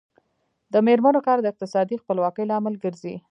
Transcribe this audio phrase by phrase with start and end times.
[0.73, 3.15] د میرمنو کار د اقتصادي خپلواکۍ لامل ګرځي.